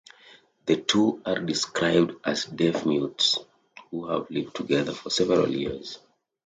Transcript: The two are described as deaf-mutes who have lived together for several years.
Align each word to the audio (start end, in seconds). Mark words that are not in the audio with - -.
The 0.65 0.77
two 0.77 1.21
are 1.27 1.37
described 1.37 2.13
as 2.25 2.45
deaf-mutes 2.45 3.37
who 3.91 4.07
have 4.07 4.31
lived 4.31 4.55
together 4.55 4.93
for 4.95 5.11
several 5.11 5.47
years. 5.47 5.99